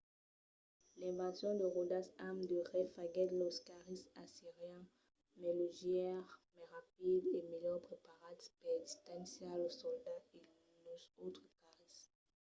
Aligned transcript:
l'invencion 0.99 1.51
de 1.59 1.65
ròdas 1.75 2.07
amb 2.27 2.39
de 2.51 2.59
rais 2.69 2.93
faguèt 2.95 3.31
los 3.41 3.57
carris 3.67 4.03
assirians 4.23 4.89
mai 5.39 5.53
leugièrs 5.59 6.31
mai 6.53 6.65
rapids 6.75 7.25
e 7.39 7.39
melhor 7.51 7.77
preparats 7.87 8.43
per 8.59 8.73
distanciar 8.85 9.55
los 9.63 9.75
soldats 9.83 10.27
e 10.75 10.79
los 10.87 11.03
autres 11.23 11.51
carris 11.61 11.97